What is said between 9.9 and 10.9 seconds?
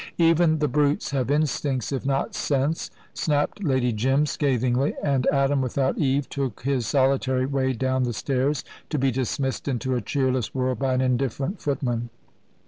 a cheerless world